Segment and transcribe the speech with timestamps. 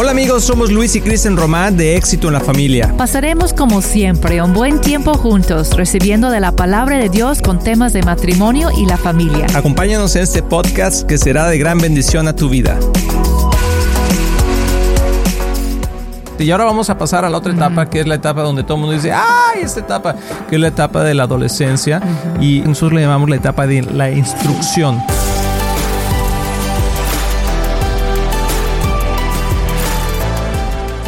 [0.00, 2.94] Hola amigos, somos Luis y Kristen Román de Éxito en la Familia.
[2.96, 7.92] Pasaremos como siempre un buen tiempo juntos, recibiendo de la palabra de Dios con temas
[7.92, 9.48] de matrimonio y la familia.
[9.56, 12.78] Acompáñanos en este podcast que será de gran bendición a tu vida.
[16.38, 18.74] Y ahora vamos a pasar a la otra etapa, que es la etapa donde todo
[18.74, 20.14] el mundo dice, ¡ay, esta etapa!
[20.48, 22.00] Que es la etapa de la adolescencia.
[22.40, 25.02] Y nosotros le llamamos la etapa de la instrucción.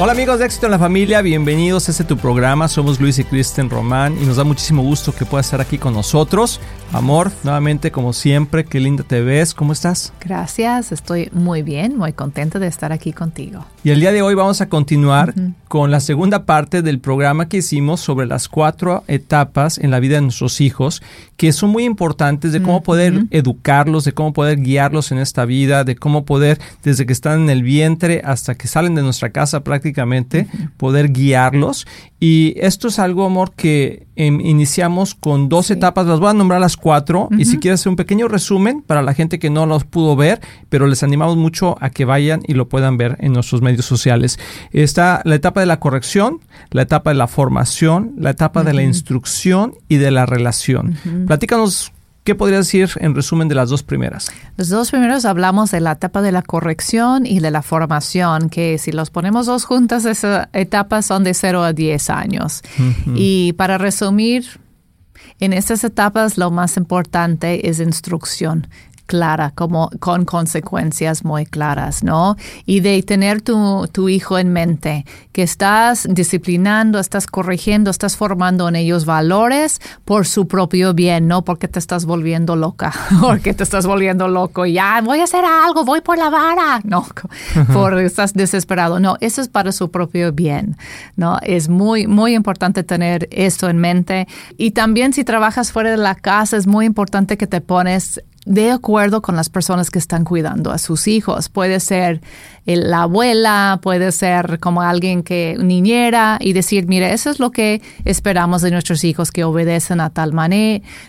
[0.03, 2.69] Hola amigos de Éxito en la Familia, bienvenidos a este tu programa.
[2.69, 5.93] Somos Luis y Kristen Román y nos da muchísimo gusto que puedas estar aquí con
[5.93, 6.59] nosotros.
[6.91, 10.15] Amor, nuevamente como siempre, qué linda te ves, ¿cómo estás?
[10.19, 13.67] Gracias, estoy muy bien, muy contenta de estar aquí contigo.
[13.85, 15.35] Y el día de hoy vamos a continuar
[15.71, 20.17] con la segunda parte del programa que hicimos sobre las cuatro etapas en la vida
[20.17, 21.01] de nuestros hijos,
[21.37, 25.85] que son muy importantes de cómo poder educarlos, de cómo poder guiarlos en esta vida,
[25.85, 29.63] de cómo poder, desde que están en el vientre hasta que salen de nuestra casa
[29.63, 31.87] prácticamente, poder guiarlos.
[32.19, 36.61] Y esto es algo, amor, que em, iniciamos con dos etapas, las voy a nombrar
[36.61, 39.85] las cuatro, y si quieres hacer un pequeño resumen para la gente que no los
[39.85, 43.63] pudo ver, pero les animamos mucho a que vayan y lo puedan ver en nuestros
[43.63, 44.39] medios sociales.
[44.73, 46.41] Está la etapa de la corrección,
[46.71, 50.97] la etapa de la formación, la etapa de la instrucción y de la relación.
[51.27, 51.93] Platícanos
[52.25, 54.31] ¿Qué podrías decir en resumen de las dos primeras?
[54.57, 58.77] Los dos primeros hablamos de la etapa de la corrección y de la formación, que
[58.77, 62.61] si los ponemos dos juntas, esas etapas son de 0 a 10 años.
[63.15, 64.45] Y para resumir,
[65.39, 68.69] en estas etapas lo más importante es instrucción
[69.11, 72.37] clara, como con consecuencias muy claras, ¿no?
[72.65, 78.69] Y de tener tu, tu, hijo en mente, que estás disciplinando, estás corrigiendo, estás formando
[78.69, 83.65] en ellos valores por su propio bien, no porque te estás volviendo loca, porque te
[83.65, 87.05] estás volviendo loco, ya voy a hacer algo, voy por la vara, no,
[87.73, 90.77] por estás desesperado, no, eso es para su propio bien,
[91.17, 91.39] ¿no?
[91.43, 94.29] Es muy, muy importante tener esto en mente.
[94.57, 98.21] Y también si trabajas fuera de la casa, es muy importante que te pones
[98.51, 101.49] de acuerdo con las personas que están cuidando a sus hijos.
[101.49, 102.21] Puede ser
[102.67, 107.81] la abuela, puede ser como alguien que niñera y decir, mire, eso es lo que
[108.05, 110.33] esperamos de nuestros hijos, que obedecen a tal,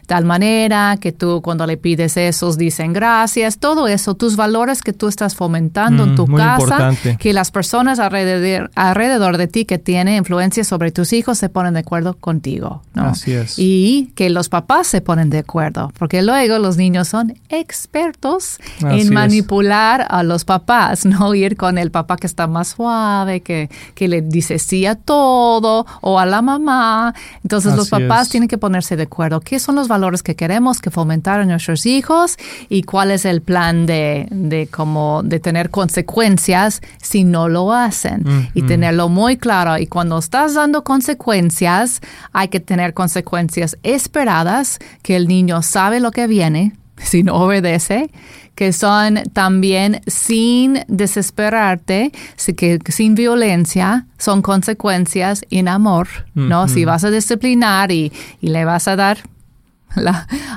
[0.06, 4.94] tal manera, que tú cuando le pides esos dicen gracias, todo eso, tus valores que
[4.94, 10.16] tú estás fomentando en tu casa, que las personas alrededor, alrededor de ti que tienen
[10.16, 12.82] influencia sobre tus hijos se ponen de acuerdo contigo.
[12.94, 13.56] Así es.
[13.58, 19.14] Y que los papás se ponen de acuerdo, porque luego los niños son expertos en
[19.14, 24.08] manipular a los papás, no ir con el papá que está más suave, que, que
[24.08, 27.14] le dice sí a todo, o a la mamá.
[27.44, 29.40] Entonces los papás tienen que ponerse de acuerdo.
[29.40, 32.38] ¿Qué son los valores que queremos que fomentar a nuestros hijos
[32.70, 38.50] y cuál es el plan de, de, como, de tener consecuencias si no lo hacen?
[38.54, 39.78] Y tenerlo muy claro.
[39.78, 46.12] Y cuando estás dando consecuencias, hay que tener consecuencias esperadas, que el niño sabe lo
[46.12, 48.10] que viene, si no obedece,
[48.56, 52.12] que son también sin desesperarte,
[52.56, 56.68] que sin violencia, son consecuencias en amor, ¿no?
[56.68, 58.12] Si vas a disciplinar y,
[58.42, 59.18] y le vas a dar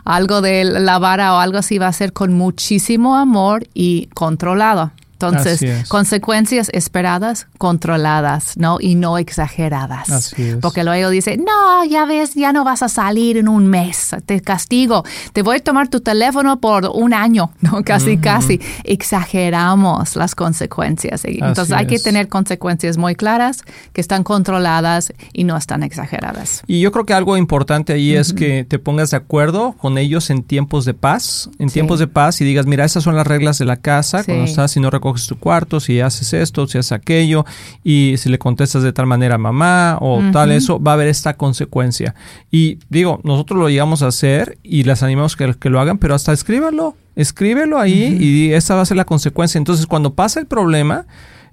[0.05, 4.93] algo de la vara o algo así, va a ser con muchísimo amor y controlado.
[5.29, 8.79] Entonces, consecuencias esperadas, controladas, ¿no?
[8.81, 10.11] Y no exageradas.
[10.11, 10.57] Así es.
[10.57, 14.41] Porque luego dice, no, ya ves, ya no vas a salir en un mes, te
[14.41, 17.83] castigo, te voy a tomar tu teléfono por un año, ¿no?
[17.85, 18.61] Casi, casi.
[18.85, 21.25] Exageramos las consecuencias.
[21.25, 26.63] Entonces, hay que tener consecuencias muy claras, que están controladas y no están exageradas.
[26.67, 30.31] Y yo creo que algo importante ahí es que te pongas de acuerdo con ellos
[30.31, 33.59] en tiempos de paz, en tiempos de paz y digas, mira, esas son las reglas
[33.59, 36.93] de la casa, cuando estás y no recoges tu cuarto, si haces esto, si haces
[36.93, 37.45] aquello,
[37.83, 41.09] y si le contestas de tal manera a mamá o tal, eso, va a haber
[41.09, 42.15] esta consecuencia.
[42.51, 46.15] Y digo, nosotros lo llegamos a hacer y les animamos que, que lo hagan, pero
[46.15, 49.59] hasta escríbelo, escríbelo ahí y esa va a ser la consecuencia.
[49.59, 51.07] Entonces, cuando pasa el problema,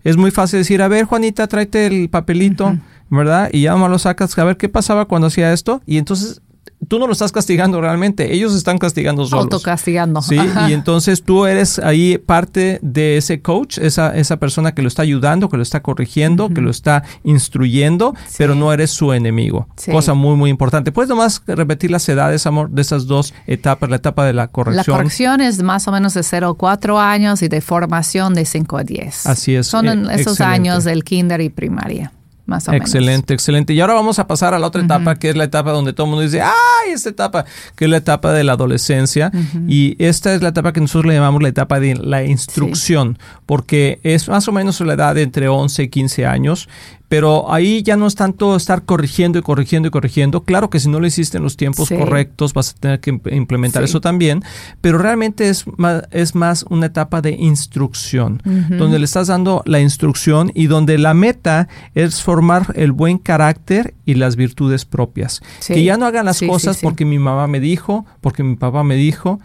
[0.04, 2.78] es muy fácil decir, a ver, Juanita, tráete el papelito,
[3.10, 3.50] ¿verdad?
[3.52, 5.82] Y ya nomás lo sacas, a ver qué pasaba cuando hacía esto.
[5.86, 6.42] Y entonces
[6.88, 9.46] tú no lo estás castigando realmente, ellos están castigando solos.
[9.46, 10.22] Autocastigando.
[10.22, 10.38] Sí,
[10.68, 15.02] y entonces tú eres ahí parte de ese coach, esa, esa persona que lo está
[15.02, 19.68] ayudando, que lo está corrigiendo, que lo está instruyendo, pero no eres su enemigo.
[19.92, 20.92] Cosa muy, muy importante.
[20.92, 23.90] ¿Puedes nomás repetir las edades, amor, de esas dos etapas?
[23.90, 24.86] La etapa de la corrección.
[24.88, 28.46] La corrección es más o menos de 0 a 4 años y de formación de
[28.46, 29.26] 5 a 10.
[29.28, 29.68] Así es.
[29.68, 32.12] Son esos años del kinder y primaria
[32.52, 32.86] más o menos.
[32.86, 33.74] Excelente, excelente.
[33.74, 36.06] Y ahora vamos a pasar a la otra etapa, que es la etapa donde todo
[36.06, 37.46] el mundo dice, ¡ay, esta etapa!
[37.76, 39.32] Que es la etapa de la adolescencia.
[39.68, 43.18] Y esta es la etapa que nosotros le llamamos la etapa de la instrucción,
[43.48, 46.70] porque es más o menos la edad de entre 11 y 15 años
[47.12, 50.44] pero ahí ya no es tanto estar corrigiendo y corrigiendo y corrigiendo.
[50.44, 53.84] Claro que si no lo hiciste en los tiempos correctos vas a tener que implementar
[53.84, 54.46] eso también,
[54.80, 59.82] pero realmente es más, es más una etapa de instrucción, donde le estás dando la
[59.82, 65.42] instrucción y donde la meta es formar el buen carácter y las virtudes propias.
[65.68, 68.96] Que ya no hagan las cosas porque mi mamá me dijo, porque mi papá me
[68.96, 69.42] dijo,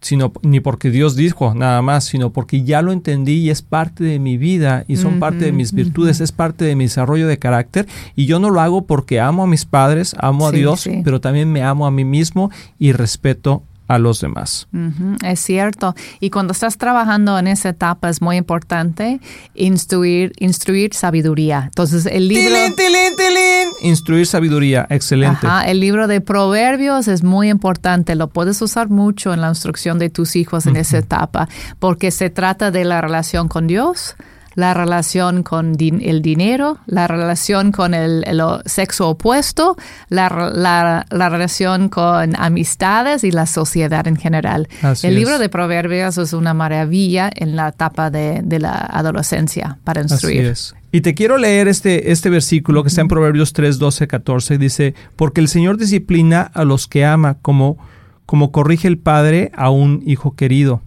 [0.00, 4.04] sino ni porque Dios dijo nada más, sino porque ya lo entendí y es parte
[4.04, 7.38] de mi vida y son parte de mis virtudes, es parte de mi desarrollo de
[7.38, 11.20] carácter y yo no lo hago porque amo a mis padres, amo a Dios, pero
[11.20, 14.68] también me amo a mí mismo y respeto a los demás.
[15.24, 15.94] Es cierto.
[16.20, 19.20] Y cuando estás trabajando en esa etapa es muy importante
[19.54, 21.64] instruir, instruir sabiduría.
[21.66, 22.56] Entonces el libro...
[23.82, 25.46] Instruir sabiduría, excelente.
[25.66, 28.14] el libro de Proverbios es muy importante.
[28.14, 31.48] Lo puedes usar mucho en la instrucción de tus hijos en esa etapa
[31.78, 34.16] porque se trata de la relación con Dios
[34.56, 38.24] la relación con el dinero, la relación con el,
[38.64, 39.76] sexo opuesto,
[40.08, 40.28] la,
[41.10, 44.68] relación con amistades y la sociedad en general.
[45.02, 50.54] el libro de Proverbios es una maravilla en la etapa de, la adolescencia para instruir.
[50.90, 54.56] Y te quiero leer este, este versículo que está en Proverbios 3, 12, 14.
[54.56, 57.76] Dice, porque el Señor disciplina a los que ama como,
[58.24, 60.80] como corrige el Padre a un hijo querido.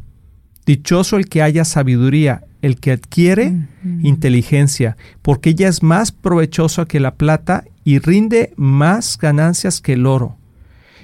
[0.65, 3.53] Dichoso el que haya sabiduría el que adquiere
[4.01, 10.05] inteligencia, porque ella es más provechosa que la plata y rinde más ganancias que el
[10.05, 10.35] oro.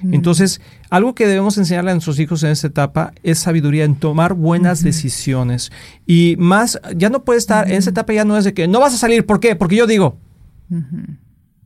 [0.02, 0.60] Entonces,
[0.90, 4.82] algo que debemos enseñarle a nuestros hijos en esta etapa es sabiduría en tomar buenas
[4.82, 5.72] decisiones.
[6.06, 8.80] Y más, ya no puede estar, en esta etapa ya no es de que no
[8.80, 9.56] vas a salir, ¿por qué?
[9.56, 10.18] Porque yo digo.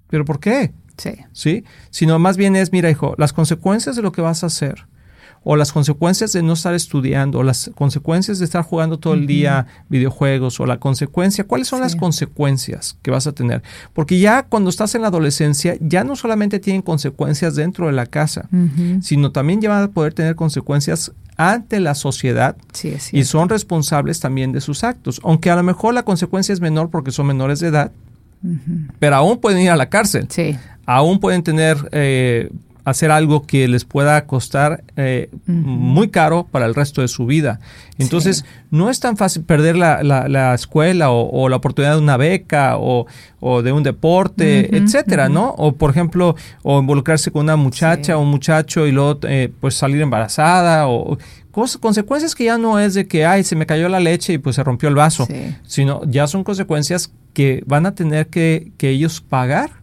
[0.09, 0.73] ¿Pero por qué?
[0.97, 1.13] Sí.
[1.33, 1.65] ¿Sí?
[1.91, 4.87] Sino más bien es, mira, hijo, las consecuencias de lo que vas a hacer
[5.43, 9.27] o las consecuencias de no estar estudiando, o las consecuencias de estar jugando todo el
[9.27, 13.63] día videojuegos, o la consecuencia, ¿cuáles son las consecuencias que vas a tener?
[13.95, 18.07] Porque ya cuando estás en la adolescencia, ya no solamente tienen consecuencias dentro de la
[18.07, 18.49] casa,
[19.01, 22.55] sino también ya van a poder tener consecuencias ante la sociedad
[23.13, 26.91] y son responsables también de sus actos, aunque a lo mejor la consecuencia es menor
[26.91, 27.93] porque son menores de edad,
[28.99, 30.27] pero aún pueden ir a la cárcel.
[30.85, 32.51] Aún pueden tener eh,
[32.91, 37.61] hacer algo que les pueda costar eh, muy caro para el resto de su vida.
[37.99, 42.77] Entonces, no es tan fácil perder la, la, escuela o, la oportunidad de una beca
[42.79, 43.07] o,
[43.63, 45.51] de un deporte, etcétera, ¿no?
[45.57, 49.75] O, por ejemplo, o involucrarse con una muchacha o un muchacho y luego eh, pues
[49.75, 51.19] salir embarazada o
[51.51, 54.57] consecuencias que ya no es de que, ay, se me cayó la leche y pues
[54.57, 55.27] se rompió el vaso,
[55.67, 59.80] sino ya son consecuencias que van a tener que, que ellos pagar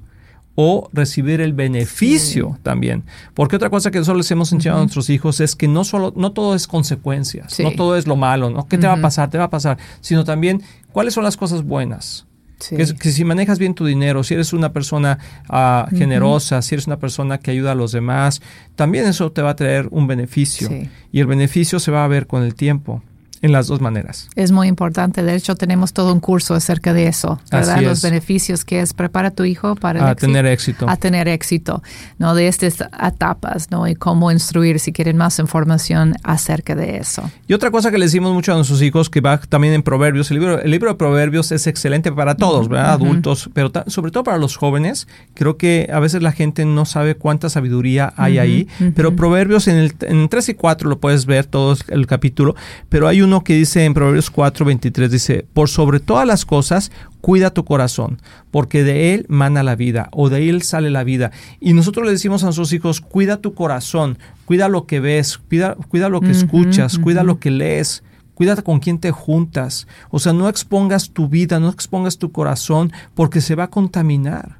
[0.59, 3.03] o recibir el beneficio también.
[3.35, 6.13] Porque otra cosa que nosotros les hemos enseñado a nuestros hijos es que no solo,
[6.15, 8.67] no todo es consecuencias, no todo es lo malo, ¿no?
[8.67, 9.29] ¿Qué te va a pasar?
[9.29, 12.25] Te va a pasar, sino también cuáles son las cosas buenas.
[12.57, 16.97] Que, si manejas bien tu dinero, si eres una persona ah, generosa, si eres una
[16.97, 18.41] persona que ayuda a los demás,
[18.75, 20.69] también eso te va a traer un beneficio.
[21.11, 23.03] Y el beneficio se va a ver con el tiempo
[23.41, 24.29] en las dos maneras.
[24.35, 25.23] Es muy importante.
[25.23, 27.81] De hecho, tenemos todo un curso acerca de eso, ¿verdad?
[27.81, 30.89] Los beneficios que es prepara a tu hijo para a tener éxito.
[30.89, 31.81] A tener éxito,
[32.17, 32.35] ¿no?
[32.35, 33.87] De estas etapas, ¿no?
[33.87, 37.29] Y cómo instruir si quieren más información acerca de eso.
[37.47, 40.31] Y otra cosa que le decimos mucho a nuestros hijos, que va también en Proverbios,
[40.31, 42.91] el libro, el libro de Proverbios es excelente para todos, ¿verdad?
[42.91, 45.07] Adultos, pero sobre todo para los jóvenes.
[45.33, 49.77] Creo que a veces la gente no sabe cuánta sabiduría hay ahí, pero Proverbios en
[49.77, 52.55] el en 3 y 4 lo puedes ver todo el capítulo,
[52.89, 56.45] pero hay un uno que dice en Proverbios 4, 23, dice, por sobre todas las
[56.45, 61.03] cosas, cuida tu corazón, porque de él mana la vida, o de él sale la
[61.03, 61.31] vida.
[61.59, 65.75] Y nosotros le decimos a nuestros hijos, cuida tu corazón, cuida lo que ves, cuida,
[65.89, 68.01] cuida lo que escuchas, cuida lo que lees,
[68.37, 69.87] cuida con quién te juntas.
[70.11, 74.59] O sea, no expongas tu vida, no expongas tu corazón, porque se va a contaminar.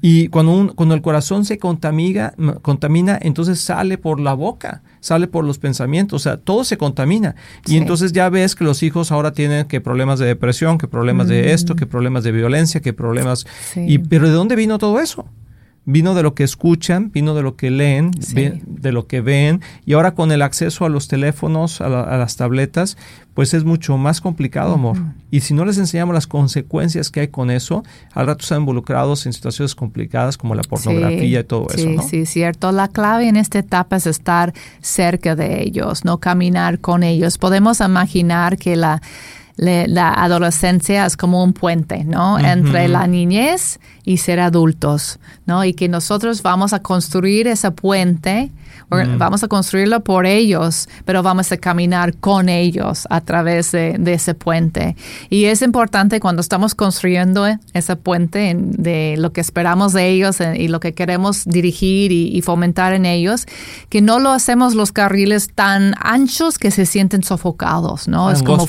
[0.00, 2.32] Y cuando, un, cuando el corazón se contamina,
[2.62, 7.34] contamina, entonces sale por la boca, sale por los pensamientos, o sea, todo se contamina.
[7.66, 11.28] Y entonces ya ves que los hijos ahora tienen que problemas de depresión, que problemas
[11.28, 13.44] de esto, que problemas de violencia, que problemas...
[13.76, 15.26] Y, pero ¿de dónde vino todo eso?
[15.86, 19.92] Vino de lo que escuchan, vino de lo que leen, de lo que ven, y
[19.92, 22.96] ahora con el acceso a los teléfonos, a, las tabletas,
[23.34, 24.96] pues es mucho más complicado, amor.
[25.30, 29.26] Y si no les enseñamos las consecuencias que hay con eso, al rato están involucrados
[29.26, 31.88] en situaciones complicadas como la pornografía y todo eso.
[31.88, 32.02] ¿no?
[32.02, 32.72] Sí, cierto.
[32.72, 37.36] La clave en esta etapa es estar cerca de ellos, no caminar con ellos.
[37.38, 39.02] Podemos imaginar que la
[39.56, 42.38] la adolescencia es como un puente, ¿no?
[42.38, 45.64] Entre la niñez y ser adultos, ¿no?
[45.64, 48.50] Y que nosotros vamos a construir ese puente
[48.90, 54.34] Vamos a construirlo por ellos, pero vamos a caminar con ellos a través de, ese
[54.34, 54.96] puente.
[55.30, 60.54] Y es importante cuando estamos construyendo ese puente de lo que esperamos de ellos eh,
[60.56, 63.46] y lo que queremos dirigir y, fomentar en ellos,
[63.88, 68.30] que no lo hacemos los carriles tan anchos que se sienten sofocados, ¿no?
[68.30, 68.66] Es como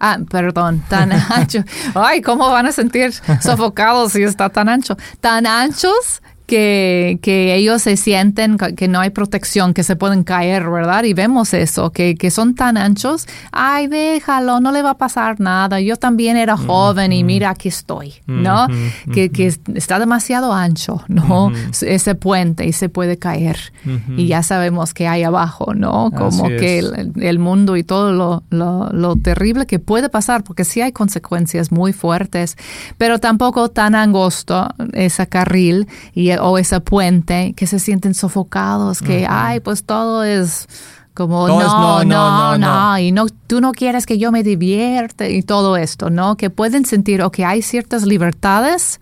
[0.00, 1.62] Ah, perdón, tan ancho.
[1.94, 4.96] Ay, ¿cómo van a sentir sofocados si está tan ancho?
[5.20, 10.68] Tan anchos que, que, ellos se sienten que no hay protección, que se pueden caer,
[10.68, 11.04] ¿verdad?
[11.04, 13.28] Y vemos eso, que, que, son tan anchos.
[13.52, 15.80] Ay, déjalo, no le va a pasar nada.
[15.80, 18.66] Yo también era joven y mira, aquí estoy, ¿no?
[19.14, 21.52] que, que, está demasiado ancho, ¿no?
[21.82, 23.72] Ese puente y se puede caer.
[24.16, 26.10] Y ya sabemos que hay abajo, ¿no?
[26.10, 30.80] Como que el, mundo y todo lo, lo, lo, terrible que puede pasar, porque sí
[30.80, 32.56] hay consecuencias muy fuertes,
[32.98, 39.26] pero tampoco tan angosto ese carril y o ese puente, que se sienten sofocados, que,
[39.28, 40.66] ay, pues todo es
[41.14, 45.76] como no, no, no, y no, tú no quieres que yo me divierte y todo
[45.76, 46.36] esto, ¿no?
[46.36, 49.00] Que pueden sentir, que hay ciertas libertades,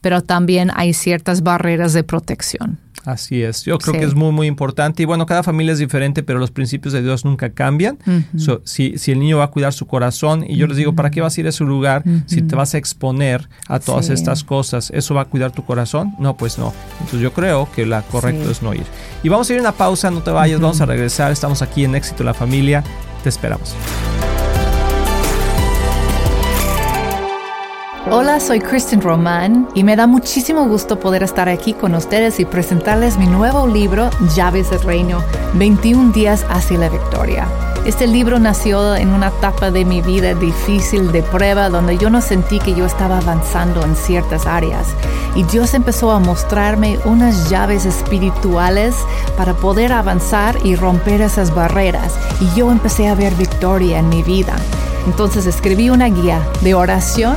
[0.00, 2.78] pero también hay ciertas barreras de protección.
[3.04, 5.02] Así es, yo creo que es muy, muy importante.
[5.02, 7.98] Y bueno, cada familia es diferente, pero los principios de Dios nunca cambian.
[8.64, 11.20] si, si, el niño va a cuidar su corazón, y yo les digo, ¿para qué
[11.20, 14.90] vas a ir a su lugar si te vas a exponer a todas estas cosas?
[14.94, 16.14] ¿Eso va a cuidar tu corazón?
[16.18, 16.74] No, pues no.
[16.94, 18.84] Entonces yo creo que la correcto es no ir.
[19.22, 21.32] Y vamos a ir a una pausa, no te vayas, vamos a regresar.
[21.32, 22.84] Estamos aquí en Éxito la Familia.
[23.22, 23.74] Te esperamos.
[28.08, 32.46] Hola, soy Kristen Roman y me da muchísimo gusto poder estar aquí con ustedes y
[32.46, 35.22] presentarles mi nuevo libro, Llaves del Reino,
[35.54, 37.46] 21 días hacia la victoria.
[37.84, 42.22] Este libro nació en una etapa de mi vida difícil de prueba donde yo no
[42.22, 44.88] sentí que yo estaba avanzando en ciertas áreas
[45.34, 48.96] y Dios empezó a mostrarme unas llaves espirituales
[49.36, 54.22] para poder avanzar y romper esas barreras y yo empecé a ver victoria en mi
[54.22, 54.56] vida.
[55.06, 57.36] Entonces escribí una guía de oración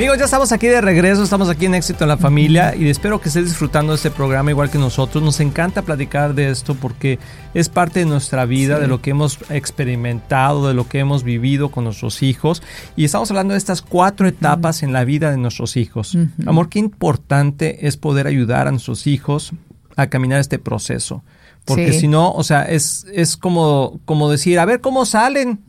[0.00, 3.20] Amigos, ya estamos aquí de regreso, estamos aquí en Éxito en la Familia y espero
[3.20, 5.22] que estés disfrutando de este programa igual que nosotros.
[5.22, 7.18] Nos encanta platicar de esto porque
[7.52, 11.70] es parte de nuestra vida, de lo que hemos experimentado, de lo que hemos vivido
[11.70, 12.62] con nuestros hijos
[12.96, 16.16] y estamos hablando de estas cuatro etapas en la vida de nuestros hijos.
[16.46, 19.52] Amor, qué importante es poder ayudar a nuestros hijos
[19.96, 21.22] a caminar este proceso.
[21.64, 25.60] Porque si no, o sea, es, es como, como decir, a ver cómo salen.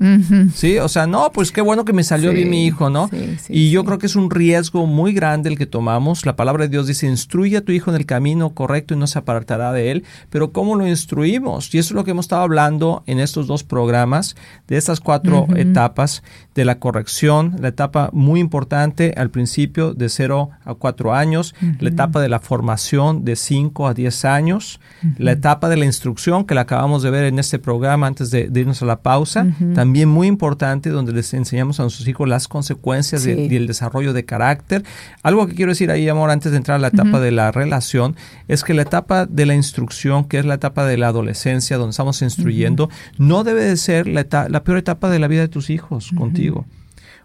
[0.55, 3.09] Sí, o sea, no, pues qué bueno que me salió bien mi hijo, ¿no?
[3.49, 6.25] y yo creo que es un riesgo muy grande el que tomamos.
[6.25, 9.07] La palabra de Dios dice, instruye a tu hijo en el camino correcto y no
[9.07, 10.03] se apartará de él.
[10.29, 11.73] Pero ¿cómo lo instruimos?
[11.73, 14.35] Y eso es lo que hemos estado hablando en estos dos programas,
[14.67, 16.23] de estas cuatro etapas
[16.55, 21.89] de la corrección, la etapa muy importante al principio de 0 a 4 años, la
[21.89, 24.79] etapa de la formación de 5 a 10 años,
[25.17, 28.49] la etapa de la instrucción que la acabamos de ver en este programa antes de,
[28.53, 29.45] irnos a la pausa,
[29.75, 34.23] también muy importante donde les enseñamos a nuestros hijos las consecuencias y el desarrollo de
[34.23, 34.83] carácter.
[35.23, 38.15] Algo que quiero decir ahí, amor, antes de entrar a la etapa de la relación,
[38.47, 41.91] es que la etapa de la instrucción, que es la etapa de la adolescencia, donde
[41.91, 45.69] estamos instruyendo, no debe de ser la, la peor etapa de la vida de tus
[45.69, 46.65] hijos contigo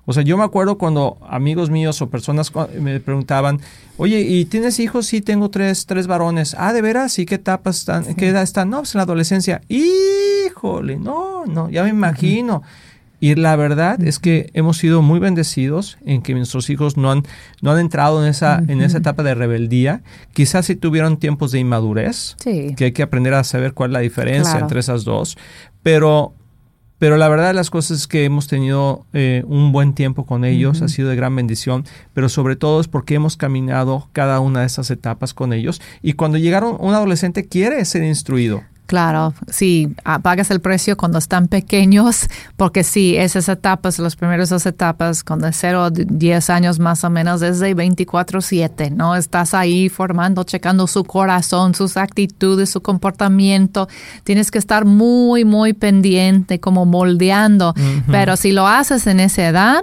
[0.06, 3.60] o sea, yo me acuerdo cuando amigos míos o personas me preguntaban,
[3.96, 5.06] oye, ¿y tienes hijos?
[5.06, 6.54] Sí, tengo tres, tres varones.
[6.58, 7.18] Ah, ¿de veras?
[7.18, 8.14] ¿Y qué etapa están?
[8.14, 8.70] ¿Qué edad están?
[8.70, 9.62] No, pues en la adolescencia.
[9.68, 12.62] Híjole, no, no, ya me imagino.
[13.18, 17.22] Y la verdad es que hemos sido muy bendecidos en que nuestros hijos no han,
[17.60, 20.02] no han entrado en esa, en esa etapa de rebeldía.
[20.34, 24.00] Quizás si tuvieron tiempos de inmadurez, que hay que aprender a saber cuál es la
[24.00, 25.36] diferencia entre esas dos.
[25.82, 26.34] Pero
[26.98, 30.44] pero la verdad de las cosas es que hemos tenido eh, un buen tiempo con
[30.44, 31.84] ellos, ha sido de gran bendición,
[32.14, 35.82] pero sobre todo es porque hemos caminado cada una de esas etapas con ellos.
[36.02, 38.62] Y cuando llegaron, un adolescente quiere ser instruido.
[38.86, 44.64] Claro, sí, pagas el precio cuando están pequeños, porque sí, esas etapas, las primeras dos
[44.64, 49.16] etapas, con de 0 a 10 años más o menos, es de 24-7, ¿no?
[49.16, 53.88] Estás ahí formando, checando su corazón, sus actitudes, su comportamiento.
[54.22, 57.74] Tienes que estar muy, muy pendiente, como moldeando.
[58.10, 59.82] Pero si lo haces en esa edad,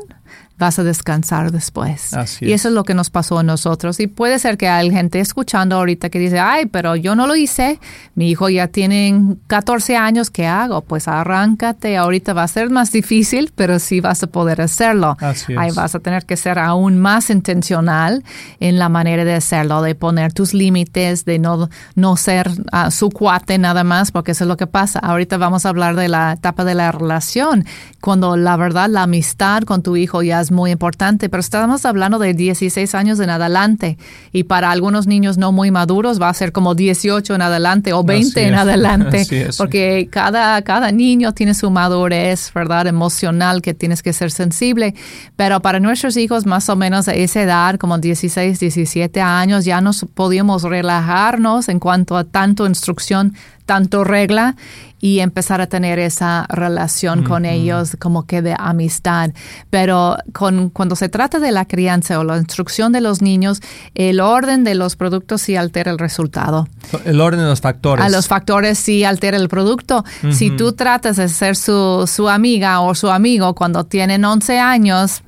[0.64, 2.12] vas a descansar después.
[2.40, 4.00] y eso es lo que nos pasó a nosotros.
[4.00, 7.36] Y puede ser que hay gente escuchando ahorita que dice, ay, pero yo no lo
[7.36, 7.80] hice,
[8.16, 10.80] mi hijo ya tiene 14 años, ¿qué hago?
[10.80, 15.18] Pues arráncate, ahorita va a ser más difícil, pero sí vas a poder hacerlo.
[15.58, 18.24] Ahí vas a tener que ser aún más intencional
[18.62, 23.10] en la manera de hacerlo, de poner tus límites, de no, no ser ah, su
[23.10, 25.00] cuate nada más, porque eso es lo que pasa.
[25.00, 27.66] Ahorita vamos a hablar de la etapa de la relación,
[28.00, 32.20] cuando la verdad la amistad con tu hijo ya es muy importante, pero estamos hablando
[32.20, 33.98] de 16 años en adelante
[34.32, 38.04] y para algunos niños no muy maduros va a ser como 18 en adelante o
[38.04, 39.26] 20 en adelante,
[39.58, 42.88] porque cada, cada niño tiene su madurez, ¿verdad?
[42.88, 44.96] Emocional que tienes que ser sensible,
[45.36, 49.82] pero para nuestros hijos más o menos a esa edad, como 16, 17 años, ya
[49.82, 53.34] nos podíamos relajarnos en cuanto a tanto instrucción
[53.66, 54.56] tanto regla
[55.00, 59.32] y empezar a tener esa relación con ellos como que de amistad.
[59.70, 63.60] Pero con, cuando se trata de la crianza o la instrucción de los niños,
[63.96, 66.70] el orden de los productos sí altera el resultado.
[67.04, 68.06] El orden de los factores.
[68.06, 70.06] A los factores sí altera el producto.
[70.32, 75.22] Si tú tratas de ser su, su amiga o su amigo cuando tienen 11 años,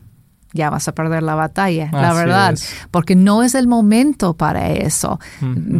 [0.55, 2.57] ya vas a perder la batalla, la verdad,
[2.89, 5.19] porque no es el momento para eso.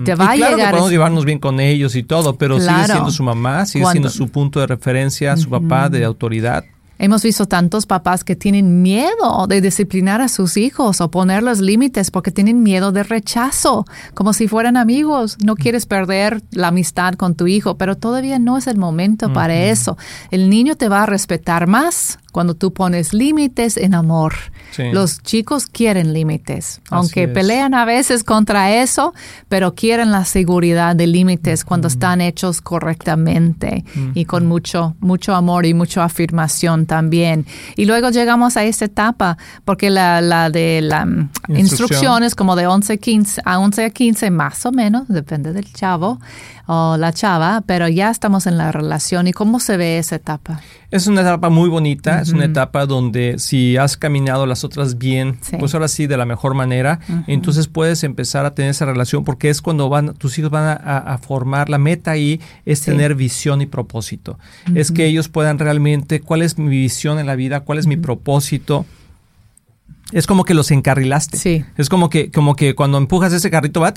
[0.03, 2.85] Te va a claro llegar que podemos llevarnos bien con ellos y todo, pero sigue
[2.85, 6.65] siendo su mamá, sigue siendo su punto de referencia, su papá de autoridad.
[6.97, 11.59] Hemos visto tantos papás que tienen miedo de disciplinar a sus hijos o poner los
[11.59, 15.37] límites porque tienen miedo de rechazo, como si fueran amigos.
[15.43, 19.55] No quieres perder la amistad con tu hijo, pero todavía no es el momento para
[19.55, 19.97] eso.
[20.31, 24.33] El niño te va a respetar más cuando tú pones límites en amor.
[24.91, 29.13] Los chicos quieren límites, aunque pelean a veces contra eso,
[29.47, 35.65] pero quieren la seguridad de límites cuando están hechos correctamente y con mucho, mucho amor
[35.65, 37.45] y mucha afirmación también.
[37.77, 42.23] Y luego llegamos a esta etapa, porque la, la de la mm, instrucción.
[42.23, 46.19] es como de 11, 15, a 11 a 15 más o menos, depende del chavo
[46.67, 49.27] o la chava, pero ya estamos en la relación.
[49.27, 50.59] ¿Y cómo se ve esa etapa?
[50.95, 55.37] Es una etapa muy bonita, es una etapa donde si has caminado las otras bien,
[55.59, 59.49] pues ahora sí de la mejor manera, entonces puedes empezar a tener esa relación porque
[59.49, 63.65] es cuando van tus hijos van a, formar la meta ahí es tener visión y
[63.65, 64.39] propósito.
[64.73, 67.97] Es que ellos puedan realmente cuál es mi visión en la vida, cuál es mi
[67.97, 68.85] propósito
[70.15, 71.37] es como que los encarrilaste.
[71.37, 71.65] Sí.
[71.75, 73.93] Es como que, como que cuando empujas ese carrito va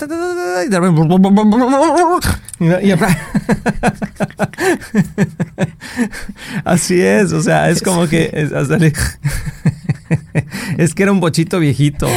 [2.59, 2.91] y
[6.65, 8.51] Así es, o sea, es como que es
[10.95, 12.07] que era un bochito viejito.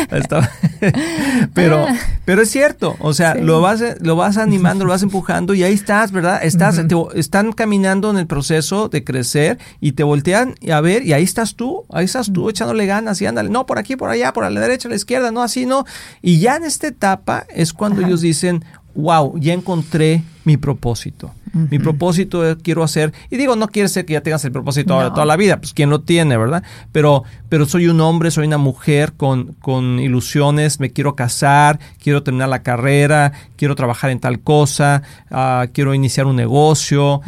[1.54, 1.86] pero,
[2.24, 5.74] pero es cierto, o sea, lo vas, lo vas animando, lo vas empujando y ahí
[5.74, 6.40] estás, ¿verdad?
[6.42, 6.80] Estás,
[7.14, 11.54] están caminando en el proceso de crecer y te voltean a ver y ahí estás
[11.54, 14.60] tú, ahí estás tú echándole ganas y ándale, no, por aquí, por allá, por la
[14.60, 15.84] derecha, a la izquierda, no, así, no.
[16.20, 21.30] Y ya en esta etapa es cuando ellos dicen, wow, ya encontré mi propósito.
[21.70, 25.10] Mi propósito es, quiero hacer, y digo, no quiere ser que ya tengas el propósito
[25.10, 26.62] toda la vida, pues quien lo tiene, ¿verdad?
[26.92, 32.22] Pero, pero soy un hombre, soy una mujer con, con ilusiones, me quiero casar, quiero
[32.22, 37.20] terminar la carrera, quiero trabajar en tal cosa, ah, quiero iniciar un negocio.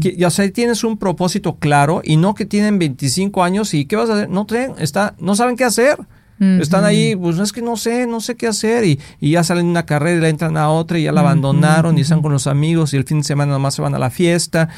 [0.00, 3.96] ya, o sea, tienes un propósito claro y no que tienen 25 años y ¿qué
[3.96, 4.28] vas a hacer?
[4.28, 4.46] No,
[4.78, 5.96] está, no saben qué hacer.
[6.40, 9.70] Están ahí, pues es que no sé, no sé qué hacer y, ya salen de
[9.70, 12.48] una carrera y la entran a otra y ya la abandonaron y están con los
[12.48, 14.68] amigos y el fin de semana nomás se van a la fiesta.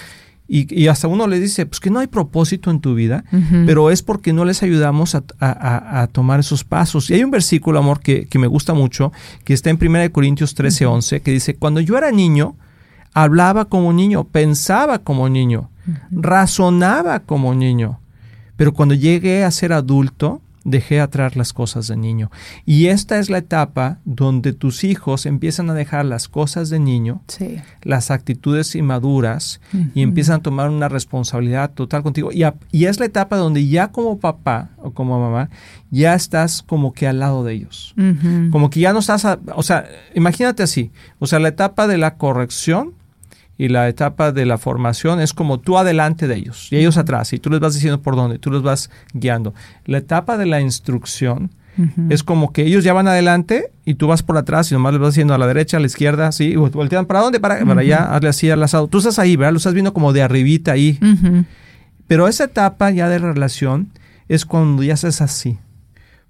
[0.46, 3.24] Y, hasta uno le dice, pues que no hay propósito en tu vida,
[3.64, 7.08] pero es porque no les ayudamos a, tomar esos pasos.
[7.08, 9.10] Y hay un versículo, amor, que, me gusta mucho,
[9.44, 12.56] que está en 1 Corintios 13, 11, que dice, cuando yo era niño,
[13.14, 15.70] hablaba como niño, pensaba como niño,
[16.10, 18.00] razonaba como niño,
[18.56, 22.30] pero cuando llegué a ser adulto, dejé atrás las cosas de niño.
[22.64, 27.22] Y esta es la etapa donde tus hijos empiezan a dejar las cosas de niño,
[27.82, 29.60] las actitudes inmaduras,
[29.94, 32.30] y empiezan a tomar una responsabilidad total contigo.
[32.32, 35.50] Y, y, es la etapa donde ya como papá o como mamá,
[35.90, 37.94] ya estás como que al lado de ellos.
[38.50, 42.16] Como que ya no estás, o sea, imagínate así, o sea, la etapa de la
[42.16, 42.94] corrección
[43.56, 47.32] y la etapa de la formación es como tú adelante de ellos y ellos atrás
[47.32, 49.54] y tú les vas diciendo por dónde, tú los vas guiando.
[49.84, 51.50] La etapa de la instrucción
[52.08, 55.00] Es como que ellos ya van adelante y tú vas por atrás y nomás les
[55.00, 57.40] vas haciendo a la derecha, a la izquierda, así, y voltean, ¿para dónde?
[57.40, 58.86] Para, para allá, hazle así al asado.
[58.86, 59.52] Tú estás ahí, ¿verdad?
[59.52, 60.98] Lo estás viendo como de arribita ahí.
[62.06, 63.90] Pero esa etapa ya de relación
[64.28, 65.58] es cuando ya estás así.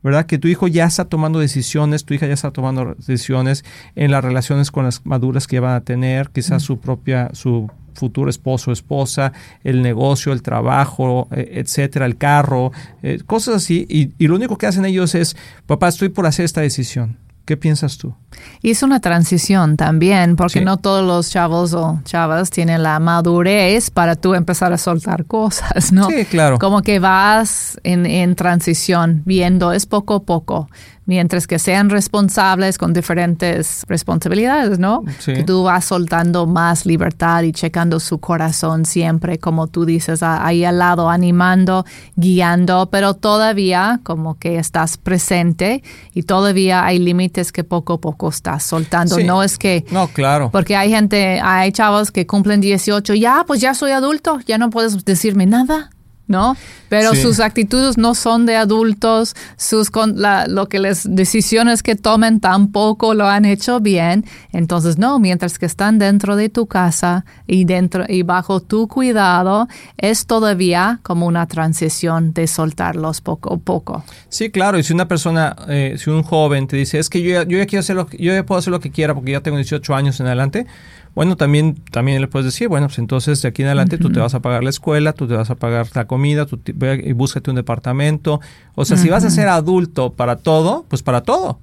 [0.04, 0.26] ¿Verdad?
[0.26, 3.64] Que tu hijo ya está tomando decisiones, tu hija ya está tomando decisiones
[3.96, 8.28] en las relaciones con las maduras que van a tener, quizás su propia, su futuro
[8.28, 12.70] esposo o esposa, el negocio, el trabajo, e, etcétera, el carro,
[13.02, 13.86] eh, cosas así.
[13.88, 15.36] Y, y, lo único que hacen ellos es,
[15.66, 17.16] papá, estoy por hacer esta decisión.
[17.44, 18.14] ¿Qué piensas tú?
[18.62, 23.90] Y es una transición también, porque no todos los chavos o chavas tienen la madurez
[23.90, 26.08] para tú empezar a soltar cosas, ¿no?
[26.08, 26.58] Sí, claro.
[26.58, 30.68] Como que vas en, en transición, viendo, es poco a poco
[31.06, 35.02] mientras que sean responsables con diferentes responsabilidades, ¿no?
[35.18, 35.34] Sí.
[35.34, 40.64] Que tú vas soltando más libertad y checando su corazón siempre, como tú dices, ahí
[40.64, 41.84] al lado, animando,
[42.16, 45.82] guiando, pero todavía como que estás presente
[46.14, 49.16] y todavía hay límites que poco a poco estás soltando.
[49.16, 49.24] Sí.
[49.24, 49.84] No es que...
[49.90, 50.50] No, claro.
[50.50, 54.70] Porque hay gente, hay chavos que cumplen 18, ya, pues ya soy adulto, ya no
[54.70, 55.90] puedes decirme nada.
[56.26, 56.56] ¿No?
[56.88, 57.22] Pero Sí.
[57.22, 62.40] sus actitudes no son de adultos, sus con- la- lo que les decisiones que tomen
[62.40, 64.24] tampoco lo han hecho bien.
[64.52, 69.68] Entonces, no, mientras que están dentro de tu casa y dentro y bajo tu cuidado,
[69.98, 74.04] es todavía como una transición de soltarlos poco a poco.
[74.28, 74.78] Sí, claro.
[74.78, 77.58] Y si una persona, eh, si un joven te dice, es que yo ya, yo
[77.58, 79.56] ya quiero hacer lo que, yo ya puedo hacer lo que quiera porque ya tengo
[79.56, 80.66] 18 años en adelante,
[81.14, 84.18] bueno, también, también le puedes decir, bueno, pues entonces de aquí en adelante tú te
[84.20, 87.02] vas a pagar la escuela, tú te vas a pagar la comida, tú te- ve
[87.06, 88.40] y búscate un departamento.
[88.74, 91.58] O sea, si vas a ser adulto para todo, pues para todo.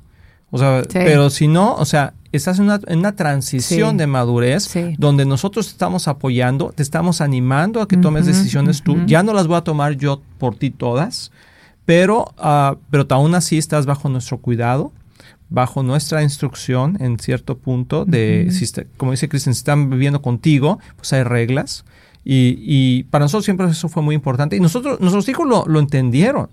[0.52, 0.90] O sea, Sí.
[0.94, 3.98] pero si no, o sea, estás en una, en una transición Sí.
[3.98, 4.96] de madurez Sí.
[4.98, 8.98] donde nosotros te estamos apoyando, te estamos animando a que tomes decisiones tú.
[9.06, 11.32] Ya no las voy a tomar yo por ti todas,
[11.86, 14.92] pero, ah, pero aún así estás bajo nuestro cuidado,
[15.52, 20.22] bajo nuestra instrucción en cierto punto de, si está- como dice Cristian, si están viviendo
[20.24, 21.86] contigo, pues hay reglas.
[22.24, 24.56] Y, y para nosotros siempre eso fue muy importante.
[24.56, 26.50] Y nosotros, nuestros hijos lo, lo entendieron.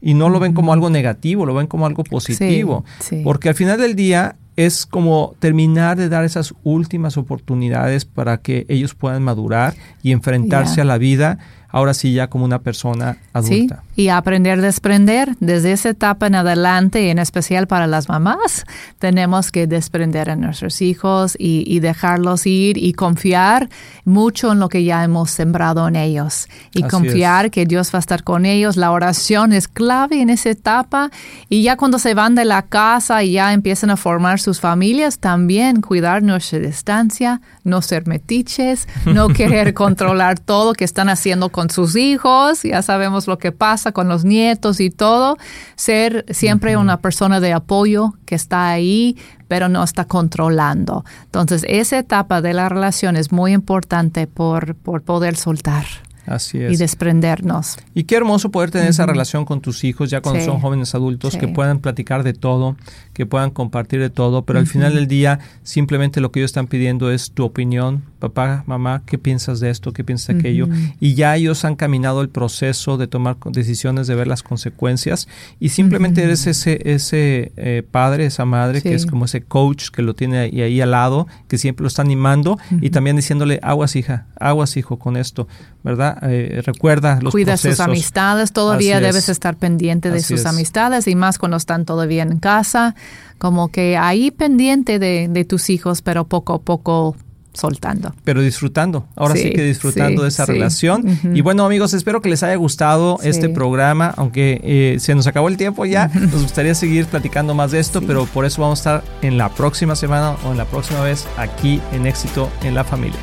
[0.00, 2.84] Y no lo ven como algo negativo, lo ven como algo positivo.
[2.98, 3.20] sí.
[3.24, 8.66] Porque al final del día es como terminar de dar esas últimas oportunidades para que
[8.68, 13.82] ellos puedan madurar y enfrentarse a la vida, ahora sí ya como una persona adulta.
[13.91, 18.64] Sí, y aprender a desprender desde esa etapa en adelante, en especial para las mamás,
[18.98, 23.68] tenemos que desprender a nuestros hijos y, y dejarlos ir y confiar
[24.04, 26.48] mucho en lo que ya hemos sembrado en ellos.
[26.72, 28.76] Y Así confiar que Dios va a estar con ellos.
[28.76, 31.10] La oración es clave en esa etapa.
[31.48, 35.18] Y ya cuando se van de la casa y ya empiezan a formar sus familias,
[35.18, 41.70] también cuidar nuestra distancia, no ser metiches, no querer controlar todo que están haciendo con
[41.70, 42.62] sus hijos.
[42.62, 45.36] Ya sabemos lo que pasa con los nietos y todo.
[45.74, 49.16] Ser siempre una persona de apoyo que está ahí,
[49.48, 51.04] pero no está controlando.
[51.24, 55.86] Entonces, esa etapa de la relación es muy importante por, por poder soltar
[56.26, 56.78] Así y es.
[56.78, 57.78] desprendernos.
[57.94, 60.46] Y qué hermoso poder tener esa relación con tus hijos ya cuando Sí.
[60.46, 61.38] son jóvenes adultos, Sí.
[61.38, 62.76] que puedan platicar de todo,
[63.12, 66.66] que puedan compartir de todo, pero al final del día simplemente lo que ellos están
[66.66, 69.92] pidiendo es tu opinión, papá, mamá, ¿qué piensas de esto?
[69.92, 70.68] ¿Qué piensas de aquello?
[71.00, 75.70] Y ya ellos han caminado el proceso de tomar decisiones, de ver las consecuencias y
[75.70, 80.14] simplemente eres ese, ese eh, padre, esa madre que es como ese coach que lo
[80.14, 84.26] tiene ahí, ahí al lado, que siempre lo está animando y también diciéndole, aguas hija,
[84.38, 85.48] aguas hijo con esto,
[85.82, 86.11] ¿verdad?
[86.22, 87.76] Eh, recuerda los Cuida procesos.
[87.78, 89.28] sus amistades, todavía Así debes es.
[89.30, 90.46] estar pendiente de Así sus es.
[90.46, 92.94] amistades y más cuando están todavía en casa,
[93.38, 97.16] como que ahí pendiente de, de tus hijos, pero poco a poco
[97.54, 98.14] soltando.
[98.24, 99.06] pero disfrutando.
[99.14, 100.52] Ahora sí, Sí, que disfrutando sí, de esa sí.
[100.52, 101.04] relación.
[101.34, 105.48] Y bueno, amigos, espero que les haya gustado este programa, aunque eh, se nos acabó
[105.48, 106.08] el tiempo ya.
[106.14, 109.50] Nos gustaría seguir platicando más de esto, pero por eso vamos a estar en la
[109.50, 113.18] próxima semana o en la próxima vez aquí en Éxito en la Familia.